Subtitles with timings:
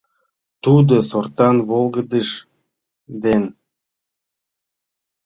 [0.63, 2.29] Тудо сортан волгыдыж
[3.23, 3.43] ден